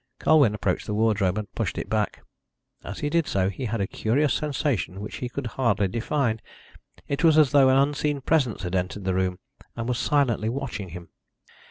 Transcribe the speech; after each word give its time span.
Colwyn 0.17 0.55
approached 0.55 0.87
the 0.87 0.95
wardrobe 0.95 1.37
and 1.37 1.53
pushed 1.53 1.77
it 1.77 1.87
back. 1.87 2.23
As 2.83 3.01
he 3.01 3.09
did 3.11 3.27
so, 3.27 3.51
he 3.51 3.65
had 3.65 3.79
a 3.79 3.85
curious 3.85 4.33
sensation 4.33 4.99
which 4.99 5.17
he 5.17 5.29
could 5.29 5.45
hardly 5.45 5.87
define. 5.87 6.41
It 7.07 7.23
was 7.23 7.37
as 7.37 7.51
though 7.51 7.69
an 7.69 7.77
unseen 7.77 8.19
presence 8.21 8.63
had 8.63 8.73
entered 8.73 9.03
the 9.03 9.13
room, 9.13 9.37
and 9.75 9.87
was 9.87 9.99
silently 9.99 10.49
watching 10.49 10.89
him. 10.89 11.09